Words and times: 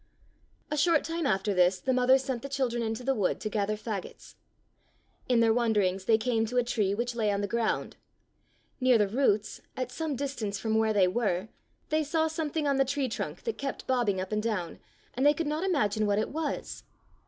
A 0.71 0.77
short 0.77 1.03
time 1.03 1.27
after 1.27 1.53
this 1.53 1.79
the 1.79 1.93
mother 1.93 2.17
sent 2.17 2.41
the 2.41 2.49
children 2.49 2.81
into 2.81 3.03
the 3.03 3.13
wood 3.13 3.39
to 3.41 3.51
gather 3.51 3.75
fagots. 3.75 4.33
In 5.29 5.41
their 5.41 5.53
wanderings 5.53 6.05
they 6.05 6.17
came 6.17 6.43
to 6.47 6.57
a 6.57 6.63
tree 6.63 6.95
which 6.95 7.13
lay 7.13 7.29
on 7.29 7.41
the 7.41 7.47
ground. 7.47 7.97
Near 8.79 8.97
the 8.97 9.07
roots, 9.07 9.61
at 9.77 9.91
some 9.91 10.15
distance 10.15 10.57
from 10.57 10.73
where 10.73 10.91
they 10.91 11.07
were, 11.07 11.49
they 11.89 12.03
saw 12.03 12.21
40 12.21 12.21
Fairy 12.21 12.21
Tale 12.21 12.21
Bears 12.23 12.31
something 12.33 12.67
on 12.67 12.77
the 12.77 12.83
tree 12.85 13.09
trunk 13.09 13.43
that 13.43 13.59
kept 13.59 13.85
bob 13.85 14.07
bing 14.07 14.19
up 14.19 14.31
and 14.31 14.41
down, 14.41 14.79
and 15.13 15.23
they 15.23 15.35
could 15.35 15.45
not 15.45 15.63
imag 15.63 15.95
ine 15.97 16.07
what 16.07 16.17
it 16.17 16.29
was. 16.29 16.83